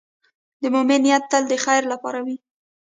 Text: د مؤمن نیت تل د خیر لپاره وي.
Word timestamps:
د 0.61 0.63
مؤمن 0.73 0.99
نیت 1.05 1.23
تل 1.31 1.43
د 1.51 1.53
خیر 1.63 1.83
لپاره 1.93 2.19
وي. 2.25 2.35